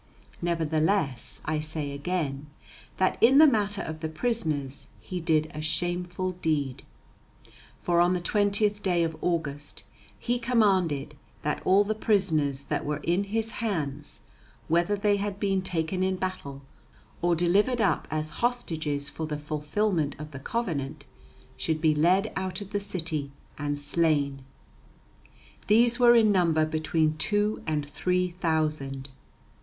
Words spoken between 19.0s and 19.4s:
for the